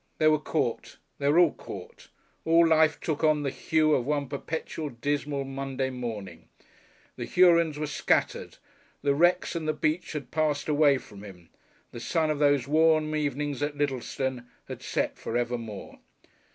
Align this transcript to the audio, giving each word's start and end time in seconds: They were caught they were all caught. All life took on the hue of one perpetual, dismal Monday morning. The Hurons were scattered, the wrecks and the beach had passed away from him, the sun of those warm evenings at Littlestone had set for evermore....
They 0.17 0.27
were 0.27 0.39
caught 0.39 0.97
they 1.19 1.29
were 1.29 1.37
all 1.37 1.53
caught. 1.53 2.07
All 2.43 2.65
life 2.67 2.99
took 2.99 3.23
on 3.23 3.43
the 3.43 3.51
hue 3.51 3.93
of 3.93 4.03
one 4.03 4.27
perpetual, 4.27 4.89
dismal 4.89 5.43
Monday 5.43 5.91
morning. 5.91 6.49
The 7.17 7.25
Hurons 7.25 7.77
were 7.77 7.85
scattered, 7.85 8.57
the 9.03 9.13
wrecks 9.13 9.53
and 9.55 9.67
the 9.67 9.73
beach 9.73 10.13
had 10.13 10.31
passed 10.31 10.67
away 10.67 10.97
from 10.97 11.21
him, 11.23 11.49
the 11.91 11.99
sun 11.99 12.31
of 12.31 12.39
those 12.39 12.67
warm 12.67 13.15
evenings 13.15 13.61
at 13.61 13.77
Littlestone 13.77 14.47
had 14.67 14.81
set 14.81 15.19
for 15.19 15.37
evermore.... 15.37 15.99